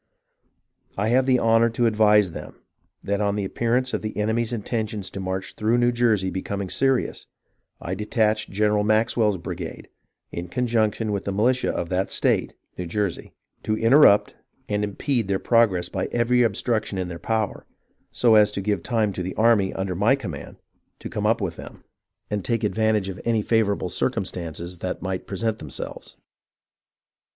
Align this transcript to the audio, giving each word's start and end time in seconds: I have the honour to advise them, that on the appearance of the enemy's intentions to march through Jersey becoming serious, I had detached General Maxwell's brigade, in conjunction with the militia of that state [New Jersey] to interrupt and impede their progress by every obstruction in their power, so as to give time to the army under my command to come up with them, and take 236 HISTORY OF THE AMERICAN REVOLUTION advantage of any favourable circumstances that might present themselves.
I 0.97 1.09
have 1.09 1.27
the 1.27 1.39
honour 1.39 1.69
to 1.69 1.85
advise 1.85 2.31
them, 2.31 2.55
that 3.03 3.21
on 3.21 3.35
the 3.35 3.45
appearance 3.45 3.93
of 3.93 4.01
the 4.01 4.17
enemy's 4.17 4.51
intentions 4.51 5.11
to 5.11 5.19
march 5.19 5.53
through 5.53 5.91
Jersey 5.91 6.31
becoming 6.31 6.71
serious, 6.71 7.27
I 7.79 7.89
had 7.89 7.99
detached 7.99 8.49
General 8.49 8.83
Maxwell's 8.83 9.37
brigade, 9.37 9.89
in 10.31 10.47
conjunction 10.47 11.11
with 11.11 11.25
the 11.25 11.31
militia 11.31 11.69
of 11.71 11.89
that 11.89 12.09
state 12.09 12.55
[New 12.79 12.87
Jersey] 12.87 13.31
to 13.61 13.77
interrupt 13.77 14.33
and 14.67 14.83
impede 14.83 15.27
their 15.27 15.37
progress 15.37 15.87
by 15.87 16.07
every 16.07 16.41
obstruction 16.41 16.97
in 16.97 17.07
their 17.07 17.19
power, 17.19 17.67
so 18.11 18.33
as 18.33 18.51
to 18.53 18.59
give 18.59 18.81
time 18.81 19.13
to 19.13 19.21
the 19.21 19.35
army 19.35 19.71
under 19.71 19.93
my 19.93 20.15
command 20.15 20.57
to 20.97 21.11
come 21.11 21.27
up 21.27 21.41
with 21.41 21.57
them, 21.57 21.83
and 22.27 22.43
take 22.43 22.61
236 22.61 22.65
HISTORY 22.65 22.67
OF 22.67 22.69
THE 22.71 22.71
AMERICAN 22.71 22.71
REVOLUTION 22.71 22.71
advantage 22.71 23.09
of 23.09 23.21
any 23.29 23.41
favourable 23.43 23.89
circumstances 23.89 24.79
that 24.79 25.03
might 25.03 25.27
present 25.27 25.59
themselves. 25.59 26.17